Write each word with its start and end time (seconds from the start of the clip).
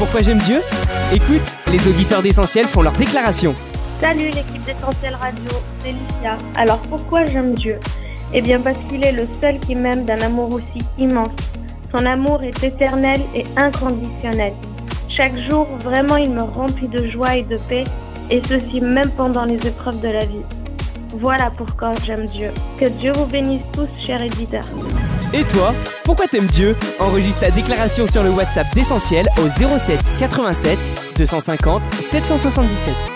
pourquoi 0.00 0.22
j'aime 0.22 0.38
Dieu 0.38 0.62
Écoute, 1.12 1.56
les 1.70 1.86
auditeurs 1.86 2.22
d'Essentiel 2.22 2.66
font 2.66 2.80
leur 2.80 2.94
déclaration. 2.94 3.54
Salut 4.00 4.30
l'équipe 4.30 4.64
d'Essentiel 4.64 5.14
Radio, 5.14 5.50
c'est 5.80 5.92
Lucia. 5.92 6.38
Alors 6.56 6.78
pourquoi 6.88 7.26
j'aime 7.26 7.52
Dieu? 7.52 7.78
Eh 8.32 8.40
bien 8.40 8.62
parce 8.62 8.78
qu'il 8.88 9.04
est 9.04 9.12
le 9.12 9.28
seul 9.42 9.58
qui 9.58 9.74
m'aime 9.74 10.06
d'un 10.06 10.22
amour 10.22 10.54
aussi 10.54 10.78
immense. 10.96 11.36
Son 11.94 12.06
amour 12.06 12.42
est 12.42 12.64
éternel 12.64 13.20
et 13.34 13.44
inconditionnel. 13.58 14.54
Chaque 15.14 15.36
jour, 15.50 15.66
vraiment, 15.84 16.16
il 16.16 16.30
me 16.30 16.44
remplit 16.44 16.88
de 16.88 17.06
joie 17.10 17.36
et 17.36 17.42
de 17.42 17.58
paix, 17.68 17.84
et 18.30 18.40
ceci 18.48 18.80
même 18.80 19.10
pendant 19.18 19.44
les 19.44 19.66
épreuves 19.66 20.00
de 20.00 20.08
la 20.08 20.24
vie. 20.24 20.46
Voilà 21.20 21.50
pourquoi 21.50 21.90
j'aime 22.06 22.24
Dieu. 22.24 22.48
Que 22.78 22.88
Dieu 22.88 23.12
vous 23.12 23.26
bénisse 23.26 23.64
tous, 23.74 23.88
chers 24.06 24.22
éditeurs. 24.22 24.64
Et 25.32 25.44
toi, 25.44 25.72
pourquoi 26.04 26.26
t'aimes 26.26 26.48
Dieu? 26.48 26.76
Enregistre 26.98 27.40
ta 27.40 27.50
déclaration 27.50 28.06
sur 28.08 28.22
le 28.22 28.30
WhatsApp 28.30 28.66
d'Essentiel 28.74 29.26
au 29.38 29.48
07 29.48 30.00
87 30.18 30.78
250 31.16 31.82
777. 32.10 33.09